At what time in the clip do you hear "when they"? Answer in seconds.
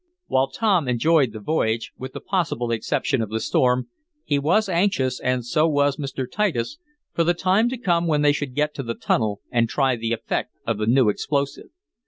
8.07-8.31